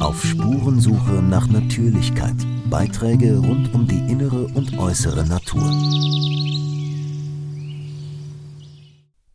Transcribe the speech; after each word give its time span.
Auf 0.00 0.24
Spurensuche 0.24 1.22
nach 1.22 1.48
Natürlichkeit. 1.48 2.34
Beiträge 2.70 3.38
rund 3.38 3.74
um 3.74 3.88
die 3.88 3.98
innere 4.12 4.44
und 4.46 4.78
äußere 4.78 5.26
Natur. 5.26 5.62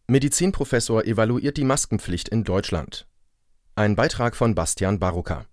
Medizinprofessor 0.08 1.06
evaluiert 1.06 1.58
die 1.58 1.66
Maskenpflicht 1.66 2.30
in 2.30 2.44
Deutschland. 2.44 3.08
Ein 3.76 3.96
Beitrag 3.96 4.36
von 4.36 4.56
Bastian 4.56 5.00
Barucker. 5.00 5.46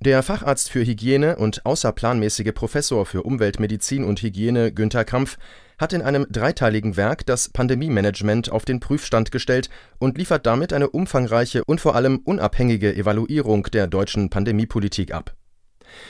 Der 0.00 0.22
Facharzt 0.22 0.70
für 0.70 0.84
Hygiene 0.84 1.36
und 1.36 1.64
außerplanmäßige 1.64 2.52
Professor 2.52 3.06
für 3.06 3.22
Umweltmedizin 3.22 4.04
und 4.04 4.20
Hygiene 4.22 4.72
Günter 4.72 5.04
Kampf 5.04 5.38
hat 5.78 5.92
in 5.92 6.02
einem 6.02 6.26
dreiteiligen 6.30 6.96
Werk 6.96 7.26
das 7.26 7.48
Pandemiemanagement 7.48 8.50
auf 8.50 8.64
den 8.64 8.80
Prüfstand 8.80 9.30
gestellt 9.30 9.70
und 9.98 10.18
liefert 10.18 10.46
damit 10.46 10.72
eine 10.72 10.90
umfangreiche 10.90 11.64
und 11.64 11.80
vor 11.80 11.94
allem 11.94 12.20
unabhängige 12.24 12.94
Evaluierung 12.94 13.64
der 13.72 13.86
deutschen 13.86 14.30
Pandemiepolitik 14.30 15.12
ab. 15.12 15.34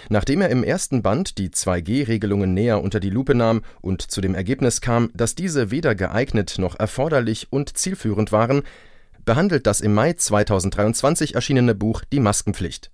Nachdem 0.08 0.41
er 0.41 0.50
im 0.50 0.64
ersten 0.64 1.02
Band 1.02 1.38
die 1.38 1.50
2G-Regelungen 1.50 2.55
näher 2.55 2.82
unter 2.82 3.00
die 3.00 3.10
Lupe 3.10 3.34
nahm 3.34 3.62
und 3.80 4.02
zu 4.02 4.20
dem 4.20 4.34
Ergebnis 4.34 4.80
kam, 4.80 5.10
dass 5.14 5.34
diese 5.34 5.70
weder 5.70 5.94
geeignet 5.94 6.56
noch 6.58 6.78
erforderlich 6.78 7.48
und 7.50 7.77
zielführend 7.77 8.33
waren, 8.33 8.62
behandelt 9.24 9.66
das 9.66 9.80
im 9.80 9.94
Mai 9.94 10.12
2023 10.12 11.34
erschienene 11.34 11.74
Buch 11.74 12.02
Die 12.12 12.20
Maskenpflicht. 12.20 12.93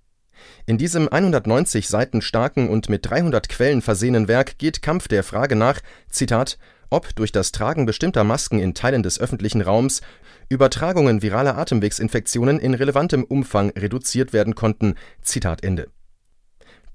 In 0.65 0.77
diesem 0.77 1.07
190 1.07 1.87
Seiten 1.87 2.21
starken 2.21 2.69
und 2.69 2.89
mit 2.89 3.09
300 3.09 3.49
Quellen 3.49 3.81
versehenen 3.81 4.27
Werk 4.27 4.57
geht 4.57 4.81
Kampf 4.81 5.07
der 5.07 5.23
Frage 5.23 5.55
nach, 5.55 5.79
Zitat, 6.09 6.57
ob 6.89 7.15
durch 7.15 7.31
das 7.31 7.51
Tragen 7.51 7.85
bestimmter 7.85 8.23
Masken 8.23 8.59
in 8.59 8.73
Teilen 8.73 9.03
des 9.03 9.19
öffentlichen 9.19 9.61
Raums 9.61 10.01
Übertragungen 10.49 11.21
viraler 11.21 11.57
Atemwegsinfektionen 11.57 12.59
in 12.59 12.73
relevantem 12.73 13.23
Umfang 13.23 13.69
reduziert 13.71 14.33
werden 14.33 14.53
konnten. 14.53 14.95
Zitat 15.21 15.63
Ende. 15.63 15.87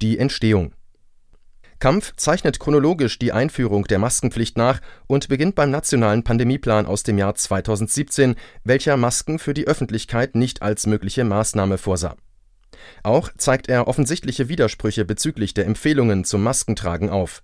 Die 0.03 0.19
Entstehung 0.19 0.75
Kampf 1.79 2.15
zeichnet 2.17 2.59
chronologisch 2.59 3.19
die 3.19 3.33
Einführung 3.33 3.85
der 3.85 3.99
Maskenpflicht 3.99 4.57
nach 4.57 4.81
und 5.07 5.29
beginnt 5.29 5.55
beim 5.55 5.71
nationalen 5.71 6.23
Pandemieplan 6.23 6.87
aus 6.87 7.03
dem 7.03 7.19
Jahr 7.19 7.35
2017, 7.35 8.35
welcher 8.65 8.97
Masken 8.97 9.39
für 9.39 9.53
die 9.53 9.67
Öffentlichkeit 9.67 10.35
nicht 10.35 10.63
als 10.63 10.87
mögliche 10.87 11.25
Maßnahme 11.25 11.77
vorsah. 11.77 12.17
Auch 13.03 13.31
zeigt 13.37 13.69
er 13.69 13.89
offensichtliche 13.89 14.49
Widersprüche 14.49 15.05
bezüglich 15.05 15.55
der 15.55 15.67
Empfehlungen 15.67 16.25
zum 16.25 16.43
Maskentragen 16.43 17.11
auf. 17.11 17.43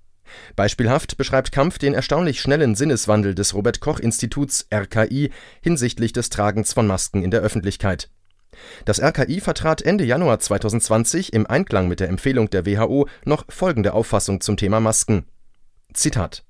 Beispielhaft 0.56 1.16
beschreibt 1.16 1.52
Kampf 1.52 1.78
den 1.78 1.94
erstaunlich 1.94 2.40
schnellen 2.40 2.74
Sinneswandel 2.74 3.34
des 3.34 3.54
Robert 3.54 3.80
Koch 3.80 3.98
Instituts 3.98 4.66
RKI 4.72 5.30
hinsichtlich 5.60 6.12
des 6.12 6.30
Tragens 6.30 6.72
von 6.72 6.86
Masken 6.86 7.22
in 7.22 7.30
der 7.30 7.40
Öffentlichkeit. 7.40 8.08
Das 8.84 9.00
RKI 9.00 9.40
vertrat 9.40 9.82
Ende 9.82 10.04
Januar 10.04 10.38
2020 10.38 11.32
im 11.32 11.46
Einklang 11.46 11.88
mit 11.88 12.00
der 12.00 12.08
Empfehlung 12.08 12.50
der 12.50 12.66
WHO 12.66 13.08
noch 13.24 13.44
folgende 13.48 13.94
Auffassung 13.94 14.40
zum 14.40 14.56
Thema 14.56 14.80
Masken. 14.80 15.24
Zitat 15.92 16.44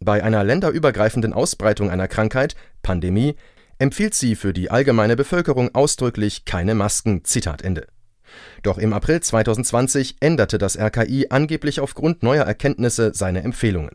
Bei 0.00 0.22
einer 0.22 0.44
länderübergreifenden 0.44 1.32
Ausbreitung 1.32 1.90
einer 1.90 2.08
Krankheit, 2.08 2.54
Pandemie, 2.82 3.34
empfiehlt 3.78 4.14
sie 4.14 4.34
für 4.34 4.52
die 4.52 4.70
allgemeine 4.70 5.16
Bevölkerung 5.16 5.74
ausdrücklich 5.74 6.44
keine 6.44 6.74
Masken. 6.74 7.24
Zitat 7.24 7.62
Ende. 7.62 7.86
Doch 8.62 8.78
im 8.78 8.92
April 8.92 9.20
2020 9.20 10.16
änderte 10.20 10.58
das 10.58 10.78
RKI 10.78 11.28
angeblich 11.30 11.80
aufgrund 11.80 12.22
neuer 12.22 12.44
Erkenntnisse 12.44 13.12
seine 13.14 13.42
Empfehlungen. 13.42 13.92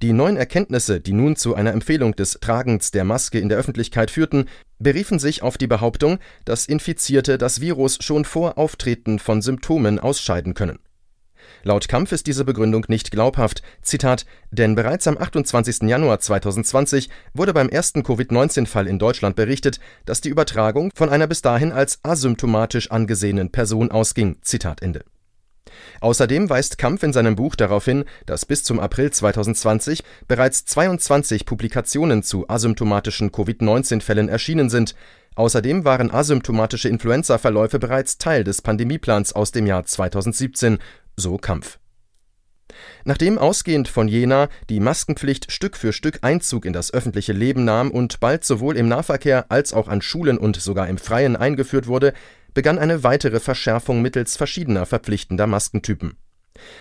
Die 0.00 0.12
neuen 0.12 0.36
Erkenntnisse, 0.36 1.00
die 1.00 1.12
nun 1.12 1.36
zu 1.36 1.54
einer 1.54 1.72
Empfehlung 1.72 2.14
des 2.14 2.38
Tragens 2.40 2.90
der 2.90 3.04
Maske 3.04 3.38
in 3.38 3.48
der 3.48 3.58
Öffentlichkeit 3.58 4.10
führten, 4.10 4.46
beriefen 4.78 5.18
sich 5.18 5.42
auf 5.42 5.58
die 5.58 5.66
Behauptung, 5.66 6.18
dass 6.44 6.66
Infizierte 6.66 7.36
das 7.36 7.60
Virus 7.60 7.98
schon 8.00 8.24
vor 8.24 8.56
Auftreten 8.56 9.18
von 9.18 9.42
Symptomen 9.42 9.98
ausscheiden 9.98 10.54
können. 10.54 10.78
Laut 11.68 11.86
Kampf 11.86 12.12
ist 12.12 12.26
diese 12.26 12.46
Begründung 12.46 12.86
nicht 12.88 13.10
glaubhaft. 13.10 13.60
Zitat: 13.82 14.24
Denn 14.50 14.74
bereits 14.74 15.06
am 15.06 15.18
28. 15.18 15.82
Januar 15.82 16.18
2020 16.18 17.10
wurde 17.34 17.52
beim 17.52 17.68
ersten 17.68 18.02
Covid-19-Fall 18.02 18.86
in 18.86 18.98
Deutschland 18.98 19.36
berichtet, 19.36 19.78
dass 20.06 20.22
die 20.22 20.30
Übertragung 20.30 20.90
von 20.94 21.10
einer 21.10 21.26
bis 21.26 21.42
dahin 21.42 21.70
als 21.70 21.98
asymptomatisch 22.02 22.90
angesehenen 22.90 23.52
Person 23.52 23.90
ausging. 23.90 24.38
Zitat 24.40 24.80
Ende. 24.80 25.04
Außerdem 26.00 26.48
weist 26.48 26.78
Kampf 26.78 27.02
in 27.02 27.12
seinem 27.12 27.36
Buch 27.36 27.54
darauf 27.54 27.84
hin, 27.84 28.06
dass 28.24 28.46
bis 28.46 28.64
zum 28.64 28.80
April 28.80 29.10
2020 29.10 30.02
bereits 30.26 30.64
22 30.64 31.44
Publikationen 31.44 32.22
zu 32.22 32.48
asymptomatischen 32.48 33.30
Covid-19-Fällen 33.30 34.30
erschienen 34.30 34.70
sind. 34.70 34.94
Außerdem 35.34 35.84
waren 35.84 36.10
asymptomatische 36.10 36.88
Influenza-Verläufe 36.88 37.78
bereits 37.78 38.16
Teil 38.16 38.42
des 38.42 38.62
Pandemieplans 38.62 39.34
aus 39.34 39.52
dem 39.52 39.66
Jahr 39.66 39.84
2017 39.84 40.78
so 41.18 41.36
Kampf. 41.36 41.78
Nachdem 43.04 43.38
ausgehend 43.38 43.88
von 43.88 44.08
Jena 44.08 44.48
die 44.68 44.80
Maskenpflicht 44.80 45.50
Stück 45.50 45.76
für 45.76 45.92
Stück 45.92 46.18
Einzug 46.22 46.64
in 46.64 46.72
das 46.72 46.92
öffentliche 46.92 47.32
Leben 47.32 47.64
nahm 47.64 47.90
und 47.90 48.20
bald 48.20 48.44
sowohl 48.44 48.76
im 48.76 48.88
Nahverkehr 48.88 49.46
als 49.50 49.72
auch 49.72 49.88
an 49.88 50.02
Schulen 50.02 50.38
und 50.38 50.56
sogar 50.56 50.88
im 50.88 50.98
Freien 50.98 51.36
eingeführt 51.36 51.86
wurde, 51.86 52.12
begann 52.54 52.78
eine 52.78 53.04
weitere 53.04 53.40
Verschärfung 53.40 54.02
mittels 54.02 54.36
verschiedener 54.36 54.86
verpflichtender 54.86 55.46
Maskentypen. 55.46 56.16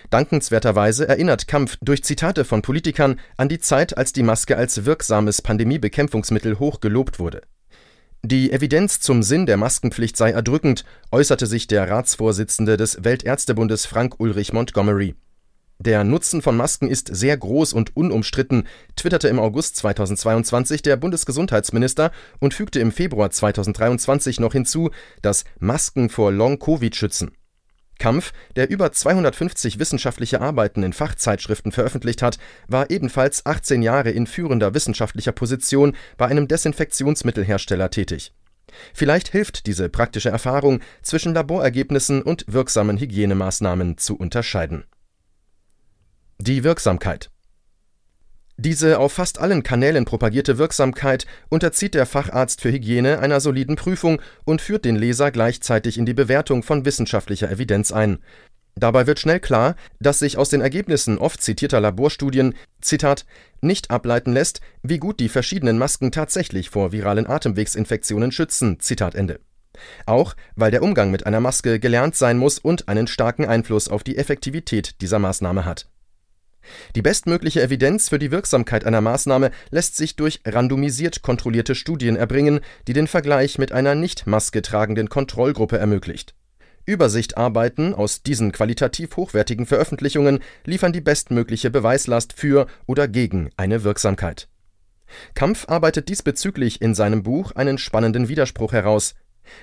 Dankenswerterweise 0.10 1.08
erinnert 1.08 1.48
Kampf 1.48 1.78
durch 1.82 2.04
Zitate 2.04 2.46
von 2.46 2.64
Politikern 2.64 3.20
an 3.38 3.48
die 3.48 3.60
Zeit, 3.60 3.96
als 3.98 4.12
die 4.12 4.24
Maske 4.24 4.58
als 4.58 4.86
wirksames 4.86 5.42
Pandemiebekämpfungsmittel 5.42 6.60
hoch 6.60 6.80
gelobt 6.80 7.20
wurde 7.20 7.42
die 8.28 8.52
Evidenz 8.52 9.00
zum 9.00 9.24
Sinn 9.24 9.46
der 9.46 9.56
Maskenpflicht 9.56 10.18
sei 10.18 10.32
erdrückend, 10.32 10.84
äußerte 11.12 11.48
sich 11.48 11.68
der 11.68 11.90
Ratsvorsitzende 11.90 12.76
des 12.76 13.04
Weltärztebundes 13.06 13.86
Frank 13.86 14.20
Ulrich 14.20 14.52
Montgomery. 14.52 15.16
Der 15.80 16.04
Nutzen 16.04 16.42
von 16.42 16.58
Masken 16.58 16.90
ist 16.90 17.08
sehr 17.16 17.38
groß 17.38 17.72
und 17.72 17.96
unumstritten, 17.96 18.68
twitterte 18.98 19.30
im 19.30 19.40
August 19.40 19.78
2022 19.78 20.82
der 20.82 20.98
Bundesgesundheitsminister 20.98 22.12
und 22.40 22.54
fügte 22.54 22.80
im 22.82 22.92
Februar 22.92 23.30
2023 23.30 24.42
noch 24.42 24.52
hinzu, 24.52 24.90
dass 25.22 25.46
Masken 25.60 26.10
vor 26.10 26.32
Long-Covid 26.32 26.96
schützen. 26.96 27.32
Kampf, 28.00 28.34
der 28.56 28.70
über 28.70 28.92
250 28.92 29.80
wissenschaftliche 29.80 30.42
Arbeiten 30.42 30.84
in 30.84 30.94
Fachzeitschriften 30.94 31.72
veröffentlicht 31.72 32.22
hat, 32.22 32.38
war 32.68 32.90
ebenfalls 32.90 33.46
18 33.46 33.82
Jahre 33.82 34.12
in 34.12 34.28
führender 34.28 34.74
wissenschaftlicher 34.74 35.32
Position 35.32 35.96
bei 36.18 36.28
einem 36.28 36.48
Desinfektionsmittelhersteller 36.48 37.90
tätig. 37.90 38.34
Vielleicht 38.94 39.30
hilft 39.30 39.66
diese 39.66 39.90
praktische 39.90 40.30
Erfahrung, 40.30 40.82
zwischen 41.02 41.34
Laborergebnissen 41.34 42.22
und 42.22 42.46
wirksamen 42.48 42.98
Hygienemaßnahmen 42.98 43.98
zu 43.98 44.18
unterscheiden. 44.18 44.84
Die 46.40 46.64
Wirksamkeit 46.64 47.32
diese 48.60 48.98
auf 48.98 49.14
fast 49.14 49.40
allen 49.40 49.62
Kanälen 49.62 50.06
propagierte 50.06 50.58
Wirksamkeit 50.58 51.28
unterzieht 51.50 51.94
der 51.94 52.08
Facharzt 52.08 52.62
für 52.62 52.72
Hygiene 52.72 53.20
einer 53.20 53.40
soliden 53.40 53.76
Prüfung 53.76 54.20
und 54.46 54.62
führt 54.62 54.84
den 54.84 54.96
Leser 54.96 55.30
gleichzeitig 55.30 56.00
in 56.00 56.08
die 56.08 56.16
Bewertung 56.16 56.64
von 56.64 56.84
wissenschaftlicher 56.84 57.52
Evidenz 57.52 57.92
ein. 57.92 58.18
Dabei 58.76 59.06
wird 59.06 59.20
schnell 59.20 59.40
klar, 59.40 59.76
dass 60.00 60.20
sich 60.20 60.38
aus 60.38 60.50
den 60.50 60.62
Ergebnissen 60.62 61.20
oft 61.20 61.42
zitierter 61.42 61.80
Laborstudien 61.80 62.56
Zitat 62.82 63.26
nicht 63.62 63.92
ableiten 63.92 64.34
lässt, 64.34 64.62
wie 64.82 64.98
gut 64.98 65.20
die 65.20 65.30
verschiedenen 65.30 65.78
Masken 65.78 66.12
tatsächlich 66.12 66.72
vor 66.72 66.92
viralen 66.92 67.28
Atemwegsinfektionen 67.28 68.32
schützen. 68.32 68.80
Zitat 68.80 69.14
Ende. 69.14 69.40
Auch 70.08 70.36
weil 70.56 70.72
der 70.72 70.82
Umgang 70.82 71.12
mit 71.12 71.28
einer 71.28 71.40
Maske 71.40 71.80
gelernt 71.80 72.16
sein 72.16 72.40
muss 72.40 72.58
und 72.58 72.88
einen 72.88 73.06
starken 73.06 73.46
Einfluss 73.46 73.88
auf 73.88 74.04
die 74.04 74.18
Effektivität 74.18 75.02
dieser 75.02 75.20
Maßnahme 75.20 75.66
hat 75.66 75.88
die 76.96 77.02
bestmögliche 77.02 77.62
Evidenz 77.62 78.10
für 78.10 78.20
die 78.20 78.32
Wirksamkeit 78.32 78.86
einer 78.86 79.02
Maßnahme 79.02 79.52
lässt 79.70 79.96
sich 79.96 80.16
durch 80.16 80.42
randomisiert 80.46 81.22
kontrollierte 81.22 81.76
Studien 81.76 82.16
erbringen, 82.16 82.60
die 82.88 82.94
den 82.94 83.08
Vergleich 83.08 83.58
mit 83.58 83.72
einer 83.72 83.96
nicht 83.96 84.28
Maske 84.28 84.62
tragenden 84.62 85.10
Kontrollgruppe 85.10 85.78
ermöglicht. 85.78 86.36
Übersichtarbeiten 86.86 87.94
aus 87.94 88.24
diesen 88.24 88.54
qualitativ 88.54 89.18
hochwertigen 89.18 89.66
Veröffentlichungen 89.66 90.40
liefern 90.66 90.94
die 90.94 91.02
bestmögliche 91.02 91.70
Beweislast 91.70 92.34
für 92.34 92.68
oder 92.86 93.08
gegen 93.10 93.50
eine 93.58 93.84
Wirksamkeit. 93.84 94.48
Kampf 95.36 95.68
arbeitet 95.68 96.10
diesbezüglich 96.10 96.82
in 96.82 96.96
seinem 96.96 97.24
Buch 97.24 97.52
einen 97.54 97.78
spannenden 97.78 98.30
Widerspruch 98.30 98.72
heraus 98.74 99.16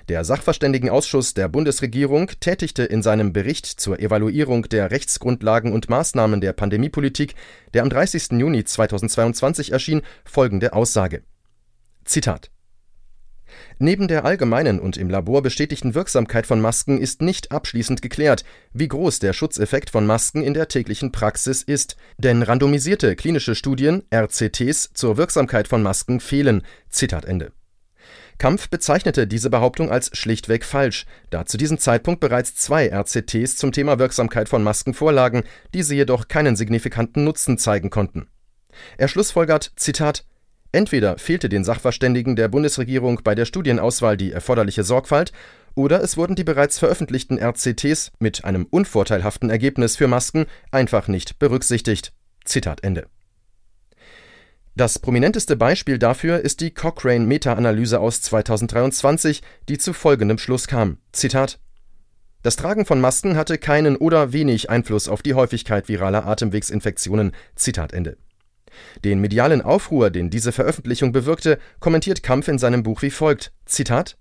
der 0.09 0.25
Sachverständigenausschuss 0.25 1.35
der 1.35 1.49
Bundesregierung 1.49 2.31
tätigte 2.41 2.85
in 2.85 3.03
seinem 3.03 3.33
Bericht 3.33 3.67
zur 3.67 3.99
Evaluierung 3.99 4.69
der 4.69 4.91
Rechtsgrundlagen 4.91 5.73
und 5.73 5.89
Maßnahmen 5.89 6.41
der 6.41 6.53
Pandemiepolitik, 6.53 7.35
der 7.73 7.83
am 7.83 7.91
30. 7.91 8.33
Juni 8.33 8.65
2022 8.65 9.73
erschien, 9.73 10.03
folgende 10.25 10.73
Aussage: 10.73 11.23
Zitat 12.05 12.51
Neben 13.79 14.09
der 14.09 14.25
allgemeinen 14.25 14.79
und 14.79 14.97
im 14.97 15.11
Labor 15.11 15.43
bestätigten 15.43 15.95
Wirksamkeit 15.95 16.47
von 16.47 16.61
Masken 16.61 16.99
ist 16.99 17.23
nicht 17.23 17.53
abschließend 17.53 18.03
geklärt, 18.03 18.45
wie 18.73 18.89
groß 18.89 19.19
der 19.19 19.33
Schutzeffekt 19.33 19.91
von 19.91 20.07
Masken 20.07 20.43
in 20.43 20.55
der 20.55 20.69
täglichen 20.69 21.13
Praxis 21.13 21.63
ist, 21.63 21.97
denn 22.19 22.43
randomisierte 22.43 23.17
klinische 23.17 23.55
Studien 23.55 24.03
RCTs 24.13 24.93
zur 24.95 25.17
Wirksamkeit 25.17 25.69
von 25.69 25.83
Masken 25.83 26.21
fehlen. 26.21 26.63
Zitat 26.89 27.25
Ende 27.25 27.53
Kampf 28.39 28.69
bezeichnete 28.69 29.27
diese 29.27 29.51
Behauptung 29.51 29.91
als 29.91 30.17
schlichtweg 30.17 30.65
falsch, 30.65 31.07
da 31.31 31.47
zu 31.47 31.57
diesem 31.57 31.79
Zeitpunkt 31.79 32.21
bereits 32.21 32.57
zwei 32.57 32.89
RCTs 32.89 33.57
zum 33.57 33.73
Thema 33.73 33.99
Wirksamkeit 33.99 34.49
von 34.49 34.63
Masken 34.63 34.95
vorlagen, 34.95 35.45
diese 35.73 35.95
jedoch 35.95 36.29
keinen 36.29 36.57
signifikanten 36.57 37.25
Nutzen 37.25 37.59
zeigen 37.59 37.91
konnten. 37.91 38.27
Er 38.99 39.09
schlussfolgert, 39.09 39.73
Zitat, 39.77 40.25
Entweder 40.73 41.19
fehlte 41.19 41.49
den 41.49 41.63
Sachverständigen 41.63 42.35
der 42.35 42.49
Bundesregierung 42.49 43.21
bei 43.23 43.37
der 43.37 43.45
Studienauswahl 43.45 44.17
die 44.17 44.33
erforderliche 44.33 44.83
Sorgfalt, 44.83 45.33
oder 45.77 46.03
es 46.03 46.17
wurden 46.17 46.35
die 46.35 46.43
bereits 46.43 46.81
veröffentlichten 46.81 47.39
RCTs 47.39 48.11
mit 48.19 48.45
einem 48.45 48.67
unvorteilhaften 48.69 49.51
Ergebnis 49.51 49.95
für 49.95 50.09
Masken 50.09 50.47
einfach 50.73 51.07
nicht 51.07 51.39
berücksichtigt. 51.39 52.13
Zitat 52.45 52.83
Ende. 52.83 53.07
Das 54.76 54.99
prominenteste 54.99 55.55
Beispiel 55.55 56.00
dafür 56.00 56.41
ist 56.41 56.61
die 56.61 56.73
Cochrane 56.73 57.26
Meta-Analyse 57.26 58.00
aus 58.00 58.21
2023, 58.23 59.41
die 59.69 59.79
zu 59.79 59.93
folgendem 59.93 60.37
Schluss 60.37 60.67
kam: 60.67 60.99
Zitat 61.12 61.61
Das 62.43 62.56
Tragen 62.56 62.85
von 62.85 63.00
Masken 63.00 63.37
hatte 63.37 63.56
keinen 63.56 63.94
oder 63.94 64.32
wenig 64.32 64.71
Einfluss 64.71 65.09
auf 65.09 65.23
die 65.23 65.35
Häufigkeit 65.35 65.87
viraler 65.87 66.26
Atemwegsinfektionen. 66.26 67.31
Zitat 67.55 67.93
Ende. 67.93 68.17
Den 69.05 69.21
medialen 69.21 69.62
Aufruhr, 69.62 70.11
den 70.11 70.29
diese 70.29 70.50
Veröffentlichung 70.50 71.12
bewirkte, 71.12 71.61
kommentiert 71.79 72.25
Kampf 72.25 72.49
in 72.49 72.59
seinem 72.59 72.82
Buch 72.82 73.03
wie 73.03 73.11
folgt: 73.11 73.53
Zitat 73.67 74.17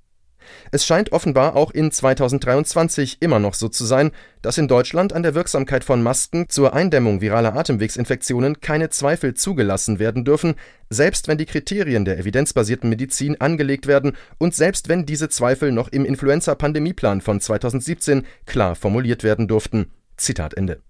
es 0.71 0.85
scheint 0.85 1.11
offenbar 1.11 1.55
auch 1.55 1.71
in 1.71 1.91
2023 1.91 3.17
immer 3.21 3.39
noch 3.39 3.53
so 3.53 3.69
zu 3.69 3.85
sein, 3.85 4.11
dass 4.41 4.57
in 4.57 4.67
Deutschland 4.67 5.13
an 5.13 5.23
der 5.23 5.35
Wirksamkeit 5.35 5.83
von 5.83 6.03
Masken 6.03 6.49
zur 6.49 6.73
Eindämmung 6.73 7.21
viraler 7.21 7.55
Atemwegsinfektionen 7.55 8.61
keine 8.61 8.89
Zweifel 8.89 9.33
zugelassen 9.33 9.99
werden 9.99 10.25
dürfen, 10.25 10.55
selbst 10.89 11.27
wenn 11.27 11.37
die 11.37 11.45
Kriterien 11.45 12.05
der 12.05 12.17
evidenzbasierten 12.17 12.89
Medizin 12.89 13.39
angelegt 13.39 13.87
werden 13.87 14.17
und 14.37 14.53
selbst 14.53 14.89
wenn 14.89 15.05
diese 15.05 15.29
Zweifel 15.29 15.71
noch 15.71 15.89
im 15.89 16.05
Influenza-Pandemieplan 16.05 17.21
von 17.21 17.39
2017 17.39 18.25
klar 18.45 18.75
formuliert 18.75 19.23
werden 19.23 19.47
durften. 19.47 19.91
Zitat 20.17 20.53
Ende. 20.53 20.81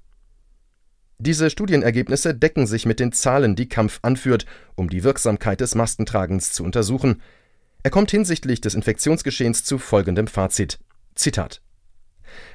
Diese 1.20 1.50
Studienergebnisse 1.50 2.34
decken 2.34 2.68
sich 2.68 2.86
mit 2.86 3.00
den 3.00 3.14
Zahlen, 3.14 3.56
die 3.56 3.70
Kampf 3.70 4.00
anführt, 4.02 4.46
um 4.76 4.90
die 4.90 5.06
Wirksamkeit 5.06 5.62
des 5.62 5.74
Maskentragens 5.74 6.52
zu 6.52 6.66
untersuchen. 6.66 7.22
Er 7.84 7.92
kommt 7.92 8.12
hinsichtlich 8.12 8.62
des 8.62 8.76
Infektionsgeschehens 8.76 9.64
zu 9.64 9.78
folgendem 9.78 10.28
Fazit: 10.28 10.80
Zitat 11.16 11.62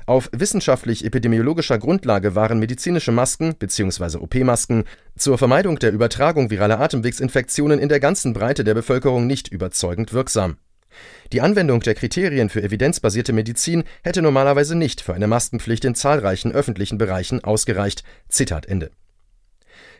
auf 0.07 0.31
wissenschaftlich-epidemiologischer 0.33 1.79
Grundlage 1.79 2.35
waren 2.35 2.59
medizinische 2.59 3.13
Masken 3.13 3.55
bzw. 3.57 4.19
OP-Masken 4.19 4.85
zur 5.17 5.39
Vermeidung 5.39 5.79
der 5.79 5.93
Übertragung 5.93 6.51
viraler 6.51 6.81
Atemwegsinfektionen 6.81 7.79
in 7.79 7.89
der 7.89 8.01
ganzen 8.01 8.33
Breite 8.33 8.65
der 8.65 8.75
Bevölkerung 8.75 9.27
nicht 9.27 9.49
überzeugend 9.49 10.13
wirksam. 10.13 10.57
Die 11.33 11.43
Anwendung 11.43 11.81
der 11.81 11.95
Kriterien 11.95 12.49
für 12.49 12.63
evidenzbasierte 12.63 13.33
Medizin 13.33 13.85
hätte 14.03 14.23
normalerweise 14.23 14.75
nicht 14.75 15.03
für 15.03 15.15
eine 15.15 15.27
Maskenpflicht 15.27 15.85
in 15.85 15.95
zahlreichen 15.95 16.53
öffentlichen 16.53 16.99
Bereichen 16.99 17.45
ausgereicht. 17.45 18.03
Zitat 18.29 18.67
Ende 18.67 18.91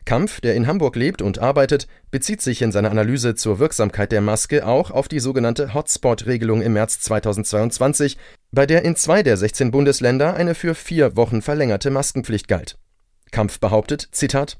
Kampf, 0.09 0.41
der 0.41 0.55
in 0.55 0.67
Hamburg 0.67 0.97
lebt 0.97 1.21
und 1.21 1.39
arbeitet, 1.39 1.87
bezieht 2.11 2.41
sich 2.41 2.63
in 2.63 2.73
seiner 2.73 2.91
Analyse 2.91 3.35
zur 3.35 3.59
Wirksamkeit 3.59 4.11
der 4.11 4.23
Maske 4.23 4.67
auch 4.67 4.91
auf 4.91 5.07
die 5.07 5.21
sogenannte 5.21 5.75
Hotspot-Regelung 5.75 6.63
im 6.63 6.73
März 6.73 7.01
2022, 7.01 8.17
bei 8.51 8.65
der 8.65 8.87
in 8.87 8.97
zwei 8.97 9.23
der 9.23 9.37
16 9.37 9.71
Bundesländer 9.71 10.33
eine 10.33 10.55
für 10.55 10.75
vier 10.75 11.15
Wochen 11.19 11.43
verlängerte 11.43 11.91
Maskenpflicht 11.91 12.49
galt. 12.49 12.79
Kampf 13.33 13.61
behauptet, 13.61 14.09
Zitat, 14.13 14.57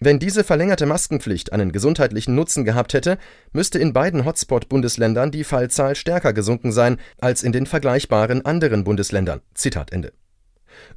wenn 0.00 0.18
diese 0.18 0.42
verlängerte 0.42 0.86
Maskenpflicht 0.86 1.52
einen 1.52 1.70
gesundheitlichen 1.70 2.34
Nutzen 2.34 2.64
gehabt 2.64 2.94
hätte, 2.94 3.18
müsste 3.52 3.78
in 3.78 3.92
beiden 3.92 4.24
Hotspot-Bundesländern 4.24 5.30
die 5.30 5.44
Fallzahl 5.44 5.94
stärker 5.96 6.32
gesunken 6.32 6.72
sein 6.72 6.96
als 7.20 7.42
in 7.42 7.52
den 7.52 7.66
vergleichbaren 7.66 8.46
anderen 8.46 8.84
Bundesländern. 8.84 9.42
Zitat 9.52 9.92
Ende. 9.92 10.14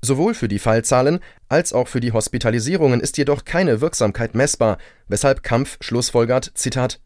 Sowohl 0.02 0.34
für 0.34 0.48
die 0.48 0.60
Fallzahlen 0.60 1.20
als 1.50 1.74
auch 1.74 1.88
für 1.88 2.00
die 2.00 2.12
Hospitalisierungen 2.12 3.00
ist 3.00 3.18
jedoch 3.18 3.46
keine 3.46 3.82
Wirksamkeit 3.82 4.36
messbar, 4.36 4.78
weshalb 5.08 5.44
Kampf 5.44 5.78
schlussfolgert: 5.82 6.52
Zitat 6.56 7.00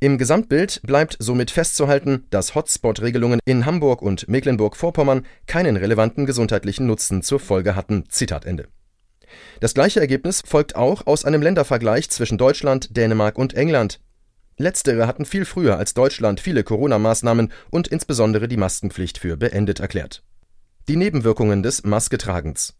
im 0.00 0.18
Gesamtbild 0.18 0.80
bleibt 0.82 1.16
somit 1.18 1.50
festzuhalten, 1.50 2.24
dass 2.30 2.54
Hotspot-Regelungen 2.54 3.40
in 3.44 3.66
Hamburg 3.66 4.02
und 4.02 4.28
Mecklenburg-Vorpommern 4.28 5.26
keinen 5.46 5.76
relevanten 5.76 6.26
gesundheitlichen 6.26 6.86
Nutzen 6.86 7.22
zur 7.22 7.40
Folge 7.40 7.74
hatten. 7.76 8.04
Zitat 8.08 8.44
Ende. 8.44 8.68
Das 9.60 9.74
gleiche 9.74 10.00
Ergebnis 10.00 10.42
folgt 10.44 10.76
auch 10.76 11.06
aus 11.06 11.24
einem 11.24 11.42
Ländervergleich 11.42 12.08
zwischen 12.10 12.38
Deutschland, 12.38 12.96
Dänemark 12.96 13.36
und 13.36 13.54
England. 13.54 14.00
Letztere 14.56 15.06
hatten 15.06 15.24
viel 15.24 15.44
früher 15.44 15.76
als 15.76 15.94
Deutschland 15.94 16.40
viele 16.40 16.64
Corona-Maßnahmen 16.64 17.52
und 17.70 17.88
insbesondere 17.88 18.48
die 18.48 18.56
Maskenpflicht 18.56 19.18
für 19.18 19.36
beendet 19.36 19.80
erklärt 19.80 20.22
die 20.88 20.96
Nebenwirkungen 20.96 21.62
des 21.62 21.84
Masketragens. 21.84 22.74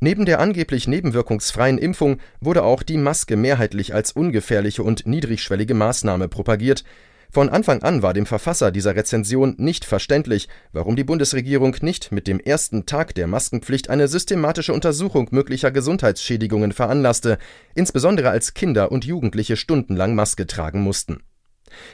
Neben 0.00 0.24
der 0.24 0.40
angeblich 0.40 0.88
nebenwirkungsfreien 0.88 1.76
Impfung 1.76 2.16
wurde 2.40 2.62
auch 2.62 2.82
die 2.82 2.96
Maske 2.96 3.36
mehrheitlich 3.36 3.92
als 3.94 4.12
ungefährliche 4.12 4.82
und 4.82 5.06
niedrigschwellige 5.06 5.74
Maßnahme 5.74 6.28
propagiert. 6.28 6.84
Von 7.30 7.50
Anfang 7.50 7.82
an 7.82 8.02
war 8.02 8.14
dem 8.14 8.24
Verfasser 8.24 8.70
dieser 8.70 8.96
Rezension 8.96 9.54
nicht 9.58 9.84
verständlich, 9.84 10.48
warum 10.72 10.96
die 10.96 11.04
Bundesregierung 11.04 11.76
nicht 11.82 12.10
mit 12.10 12.26
dem 12.26 12.40
ersten 12.40 12.86
Tag 12.86 13.14
der 13.14 13.26
Maskenpflicht 13.26 13.90
eine 13.90 14.08
systematische 14.08 14.72
Untersuchung 14.72 15.28
möglicher 15.30 15.70
Gesundheitsschädigungen 15.70 16.72
veranlasste, 16.72 17.36
insbesondere 17.74 18.30
als 18.30 18.54
Kinder 18.54 18.90
und 18.90 19.04
Jugendliche 19.04 19.56
stundenlang 19.58 20.14
Maske 20.14 20.46
tragen 20.46 20.80
mussten 20.80 21.22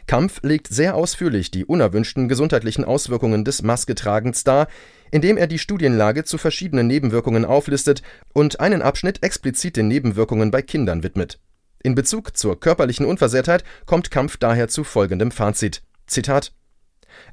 Kampf 0.06 0.40
legt 0.42 0.68
sehr 0.68 0.94
ausführlich 0.94 1.50
die 1.50 1.64
unerwünschten 1.64 2.28
gesundheitlichen 2.28 2.84
Auswirkungen 2.84 3.44
des 3.44 3.62
Masketragens 3.62 4.44
dar, 4.44 4.68
indem 5.10 5.36
er 5.36 5.46
die 5.46 5.58
Studienlage 5.58 6.24
zu 6.24 6.38
verschiedenen 6.38 6.86
Nebenwirkungen 6.86 7.44
auflistet 7.44 8.02
und 8.32 8.60
einen 8.60 8.82
Abschnitt 8.82 9.22
explizit 9.22 9.76
den 9.76 9.88
Nebenwirkungen 9.88 10.50
bei 10.50 10.62
Kindern 10.62 11.02
widmet. 11.02 11.38
In 11.82 11.94
Bezug 11.94 12.36
zur 12.36 12.58
körperlichen 12.58 13.06
Unversehrtheit 13.06 13.64
kommt 13.86 14.10
Kampf 14.10 14.36
daher 14.36 14.68
zu 14.68 14.82
folgendem 14.82 15.30
Fazit: 15.30 15.82
Zitat 16.06 16.52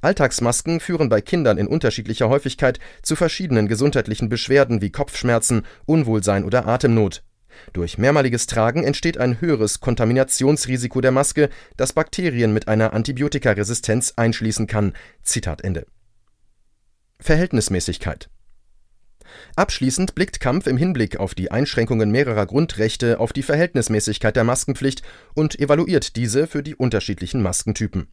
Alltagsmasken 0.02 0.80
führen 0.80 1.10
bei 1.10 1.22
Kindern 1.22 1.58
in 1.58 1.68
unterschiedlicher 1.68 2.30
Häufigkeit 2.30 2.80
zu 3.02 3.16
verschiedenen 3.16 3.68
gesundheitlichen 3.68 4.30
Beschwerden 4.30 4.82
wie 4.82 4.92
Kopfschmerzen, 4.92 5.66
Unwohlsein 5.86 6.46
oder 6.46 6.68
Atemnot 6.68 7.24
durch 7.74 7.98
mehrmaliges 7.98 8.48
Tragen 8.48 8.84
entsteht 8.84 9.18
ein 9.18 9.42
höheres 9.42 9.80
Kontaminationsrisiko 9.80 11.02
der 11.02 11.12
Maske, 11.12 11.50
das 11.78 11.94
Bakterien 11.94 12.54
mit 12.54 12.68
einer 12.68 12.94
Antibiotikaresistenz 12.94 14.14
einschließen 14.16 14.68
kann. 14.68 14.94
Zitat 15.24 15.64
Ende. 15.64 15.86
Verhältnismäßigkeit 17.20 18.30
Abschließend 19.56 20.16
blickt 20.16 20.40
Kampf 20.40 20.68
im 20.68 20.78
Hinblick 20.78 21.18
auf 21.18 21.36
die 21.36 21.52
Einschränkungen 21.52 22.12
mehrerer 22.12 22.46
Grundrechte 22.46 23.20
auf 23.20 23.34
die 23.34 23.44
Verhältnismäßigkeit 23.44 24.36
der 24.36 24.44
Maskenpflicht 24.44 25.02
und 25.34 25.60
evaluiert 25.60 26.16
diese 26.16 26.48
für 26.48 26.64
die 26.64 26.76
unterschiedlichen 26.76 27.42
Maskentypen. 27.42 28.08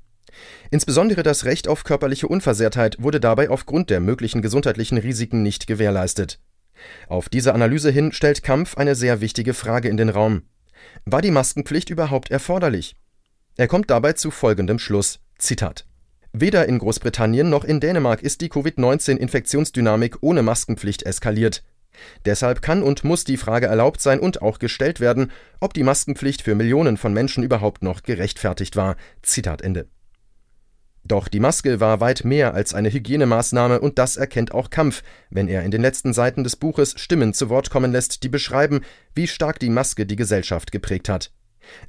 Insbesondere 0.70 1.23
das 1.23 1.44
Recht 1.44 1.66
auf 1.66 1.85
körperliche 1.85 2.28
Unversehrtheit 2.28 2.97
wurde 3.00 3.20
dabei 3.20 3.50
aufgrund 3.50 3.90
der 3.90 4.00
möglichen 4.00 4.42
gesundheitlichen 4.42 4.99
Risiken 4.99 5.42
nicht 5.42 5.66
gewährleistet 5.66 6.38
auf 7.08 7.28
diese 7.28 7.54
Analyse 7.54 7.90
hin 7.90 8.12
stellt 8.12 8.42
Kampf 8.42 8.76
eine 8.76 8.94
sehr 8.94 9.20
wichtige 9.20 9.54
Frage 9.54 9.88
in 9.88 9.96
den 9.96 10.08
Raum. 10.08 10.42
War 11.04 11.22
die 11.22 11.30
Maskenpflicht 11.30 11.90
überhaupt 11.90 12.30
erforderlich? 12.30 12.96
Er 13.56 13.68
kommt 13.68 13.90
dabei 13.90 14.12
zu 14.14 14.30
folgendem 14.30 14.78
Schluss: 14.78 15.20
Zitat. 15.38 15.87
Weder 16.32 16.66
in 16.66 16.78
Großbritannien 16.78 17.50
noch 17.50 17.64
in 17.64 17.80
Dänemark 17.80 18.22
ist 18.22 18.40
die 18.40 18.49
Covid-19-Infektionsdynamik 18.49 20.18
ohne 20.20 20.42
Maskenpflicht 20.42 21.02
eskaliert. 21.02 21.64
Deshalb 22.25 22.62
kann 22.62 22.82
und 22.82 23.04
muss 23.04 23.25
die 23.25 23.37
Frage 23.37 23.66
erlaubt 23.66 24.00
sein 24.00 24.20
und 24.20 24.40
auch 24.40 24.58
gestellt 24.58 25.00
werden, 25.00 25.32
ob 25.58 25.75
die 25.75 25.82
Maskenpflicht 25.82 26.42
für 26.42 26.54
Millionen 26.54 26.96
von 26.96 27.12
Menschen 27.12 27.42
überhaupt 27.42 27.82
noch 27.82 28.02
gerechtfertigt 28.02 28.76
war. 28.76 28.96
Zitat 29.22 29.62
Ende. 29.62 29.88
Doch 31.11 31.26
die 31.26 31.40
Maske 31.40 31.81
war 31.81 31.99
weit 31.99 32.25
mehr 32.25 32.55
als 32.55 32.73
eine 32.73 32.93
Hygienemaßnahme 32.93 33.81
und 33.81 33.99
das 33.99 34.17
erkennt 34.17 34.55
auch 34.55 34.71
Kampf, 34.71 35.02
wenn 35.29 35.49
er 35.49 35.64
in 35.64 35.73
den 35.73 35.83
letzten 35.83 36.12
Seiten 36.12 36.45
des 36.45 36.55
Buches 36.55 36.95
Stimmen 36.97 37.35
zu 37.35 37.49
Wort 37.49 37.69
kommen 37.69 37.90
lässt, 37.90 38.23
die 38.23 38.29
beschreiben, 38.29 38.83
wie 39.12 39.26
stark 39.26 39.59
die 39.59 39.71
Maske 39.71 40.07
die 40.07 40.14
Gesellschaft 40.14 40.71
geprägt 40.71 41.09
hat. 41.09 41.33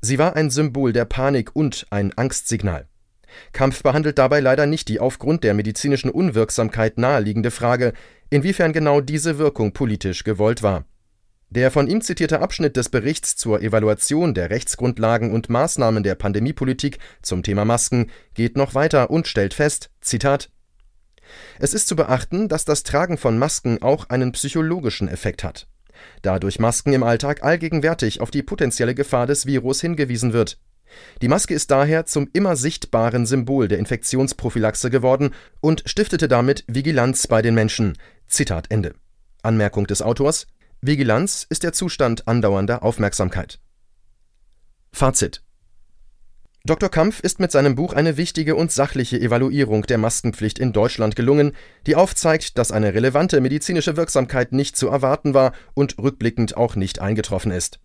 Sie 0.02 0.18
war 0.18 0.36
ein 0.36 0.50
Symbol 0.50 0.92
der 0.92 1.06
Panik 1.06 1.56
und 1.56 1.86
ein 1.92 2.18
Angstsignal. 2.18 2.88
Kampf 3.54 3.84
behandelt 3.84 4.18
dabei 4.18 4.40
leider 4.40 4.66
nicht 4.66 4.88
die 4.88 5.00
aufgrund 5.00 5.44
der 5.44 5.54
medizinischen 5.54 6.10
Unwirksamkeit 6.10 6.98
naheliegende 6.98 7.52
Frage, 7.52 7.94
inwiefern 8.32 8.74
genau 8.74 9.02
diese 9.02 9.38
Wirkung 9.38 9.72
politisch 9.72 10.24
gewollt 10.24 10.64
war. 10.64 10.86
Der 11.52 11.70
von 11.70 11.88
ihm 11.88 12.00
zitierte 12.00 12.40
Abschnitt 12.40 12.78
des 12.78 12.88
Berichts 12.88 13.36
zur 13.36 13.62
Evaluation 13.62 14.34
der 14.34 14.50
Rechtsgrundlagen 14.50 15.34
und 15.34 15.50
Maßnahmen 15.50 16.02
der 16.02 16.16
Pandemiepolitik 16.16 16.98
zum 17.22 17.44
Thema 17.44 17.66
Masken 17.66 18.10
geht 18.34 18.56
noch 18.56 18.74
weiter 18.74 19.10
und 19.10 19.28
stellt 19.28 19.54
fest: 19.54 19.90
Zitat 20.00 20.50
Es 21.60 21.74
ist 21.74 21.90
zu 21.90 21.98
beachten, 21.98 22.48
dass 22.48 22.64
das 22.64 22.84
Tragen 22.84 23.18
von 23.18 23.38
Masken 23.38 23.82
auch 23.82 24.10
einen 24.10 24.32
psychologischen 24.32 25.10
Effekt 25.10 25.44
hat. 25.44 25.68
Da 26.22 26.40
durch 26.40 26.58
Masken 26.58 26.94
im 26.94 27.04
Alltag 27.04 27.44
allgegenwärtig 27.44 28.22
auf 28.22 28.32
die 28.32 28.44
potenzielle 28.44 28.96
Gefahr 28.96 29.28
des 29.28 29.46
Virus 29.46 29.82
hingewiesen 29.82 30.32
wird. 30.32 30.58
Die 31.22 31.28
Maske 31.28 31.54
ist 31.54 31.70
daher 31.70 32.06
zum 32.06 32.30
immer 32.32 32.56
sichtbaren 32.56 33.26
Symbol 33.26 33.68
der 33.68 33.80
Infektionsprophylaxe 33.80 34.90
geworden 34.90 35.34
und 35.60 35.84
stiftete 35.86 36.30
damit 36.30 36.64
Vigilanz 36.68 37.28
bei 37.28 37.42
den 37.42 37.56
Menschen. 37.56 37.98
Zitat 38.28 38.68
Ende. 38.70 38.94
Anmerkung 39.44 39.86
des 39.86 40.02
Autors 40.02 40.48
Vigilanz 40.84 41.46
ist 41.48 41.62
der 41.62 41.74
Zustand 41.74 42.28
andauernder 42.28 42.82
Aufmerksamkeit. 42.82 43.60
Fazit 44.92 45.44
Dr. 46.66 46.90
Kampf 46.90 47.20
ist 47.20 47.40
mit 47.40 47.52
seinem 47.52 47.76
Buch 47.76 47.94
eine 47.94 48.18
wichtige 48.18 48.56
und 48.56 48.72
sachliche 48.72 49.20
Evaluierung 49.20 49.84
der 49.84 50.00
Maskenpflicht 50.00 50.58
in 50.58 50.74
Deutschland 50.74 51.16
gelungen, 51.16 51.52
die 51.86 51.96
aufzeigt, 51.96 52.58
dass 52.58 52.72
eine 52.72 52.96
relevante 52.96 53.42
medizinische 53.42 53.96
Wirksamkeit 53.96 54.54
nicht 54.54 54.76
zu 54.76 54.88
erwarten 54.88 55.36
war 55.36 55.54
und 55.76 56.00
rückblickend 56.00 56.58
auch 56.58 56.76
nicht 56.76 57.00
eingetroffen 57.00 57.52
ist. 57.52 57.80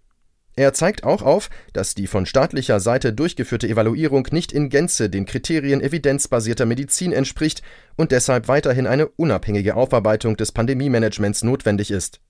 Er 0.54 0.72
zeigt 0.72 1.04
auch 1.04 1.20
auf, 1.20 1.50
dass 1.74 1.94
die 1.94 2.06
von 2.06 2.24
staatlicher 2.24 2.80
Seite 2.80 3.12
durchgeführte 3.12 3.68
Evaluierung 3.68 4.26
nicht 4.30 4.52
in 4.52 4.70
Gänze 4.70 5.10
den 5.10 5.26
Kriterien 5.26 5.82
evidenzbasierter 5.82 6.64
Medizin 6.64 7.12
entspricht 7.12 7.60
und 7.96 8.10
deshalb 8.10 8.48
weiterhin 8.48 8.86
eine 8.86 9.06
unabhängige 9.06 9.74
Aufarbeitung 9.74 10.38
des 10.38 10.52
Pandemiemanagements 10.52 11.44
notwendig 11.44 11.90
ist. 11.90 12.20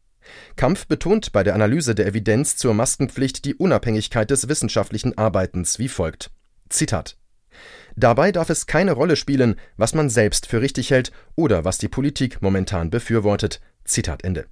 Kampf 0.57 0.87
betont 0.87 1.33
bei 1.33 1.43
der 1.43 1.55
Analyse 1.55 1.95
der 1.95 2.07
Evidenz 2.07 2.57
zur 2.57 2.75
Maskenpflicht 2.75 3.45
die 3.45 3.55
Unabhängigkeit 3.55 4.31
des 4.31 4.49
wissenschaftlichen 4.49 5.17
Arbeitens 5.19 5.79
wie 5.79 5.89
folgt: 5.89 6.31
Zitat. 6.69 7.17
Dabei 7.97 8.33
darf 8.33 8.51
es 8.51 8.67
keine 8.67 8.93
Rolle 8.93 9.17
spielen, 9.17 9.57
was 9.77 9.95
man 9.95 10.11
selbst 10.11 10.47
für 10.47 10.61
richtig 10.61 10.91
hält 10.91 11.13
oder 11.35 11.65
was 11.65 11.79
die 11.79 11.89
Politik 11.89 12.43
momentan 12.43 12.91
befürwortet. 12.91 13.61
Zitat 13.85 14.25
Ende. 14.25 14.47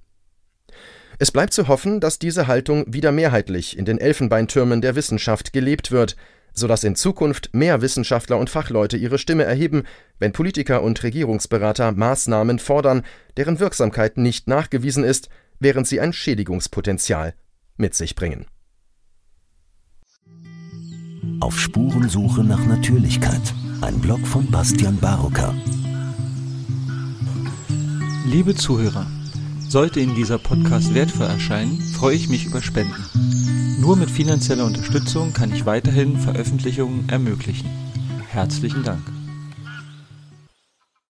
Es 1.19 1.31
bleibt 1.31 1.53
zu 1.53 1.67
hoffen, 1.67 1.99
dass 1.99 2.19
diese 2.19 2.47
Haltung 2.47 2.85
wieder 2.93 3.11
mehrheitlich 3.11 3.77
in 3.77 3.85
den 3.85 3.99
Elfenbeintürmen 3.99 4.81
der 4.81 4.95
Wissenschaft 4.95 5.53
gelebt 5.53 5.91
wird, 5.91 6.15
sodass 6.53 6.83
in 6.83 6.95
Zukunft 6.95 7.53
mehr 7.53 7.81
Wissenschaftler 7.81 8.37
und 8.37 8.49
Fachleute 8.49 8.97
ihre 8.97 9.17
Stimme 9.17 9.43
erheben, 9.43 9.83
wenn 10.19 10.31
Politiker 10.31 10.81
und 10.81 11.03
Regierungsberater 11.03 11.91
Maßnahmen 11.91 12.59
fordern, 12.59 13.03
deren 13.37 13.59
Wirksamkeit 13.59 14.17
nicht 14.17 14.47
nachgewiesen 14.47 15.03
ist, 15.03 15.29
während 15.59 15.87
sie 15.87 15.99
ein 15.99 16.13
Schädigungspotenzial 16.13 17.33
mit 17.77 17.95
sich 17.95 18.15
bringen. 18.15 18.45
Auf 21.39 21.59
Spurensuche 21.59 22.43
nach 22.43 22.65
Natürlichkeit. 22.65 23.41
Ein 23.81 23.99
Blog 23.99 24.25
von 24.25 24.49
Bastian 24.49 24.97
Barocker. 24.97 25.53
Liebe 28.25 28.55
Zuhörer, 28.55 29.05
sollte 29.67 29.99
Ihnen 29.99 30.15
dieser 30.15 30.37
Podcast 30.37 30.93
wertvoll 30.93 31.27
erscheinen, 31.27 31.79
freue 31.81 32.15
ich 32.15 32.29
mich 32.29 32.45
über 32.45 32.61
Spenden. 32.61 33.03
Nur 33.79 33.97
mit 33.97 34.09
finanzieller 34.09 34.65
Unterstützung 34.65 35.33
kann 35.33 35.53
ich 35.53 35.65
weiterhin 35.65 36.17
Veröffentlichungen 36.17 37.09
ermöglichen. 37.09 37.69
Herzlichen 38.29 38.83
Dank. 38.83 39.14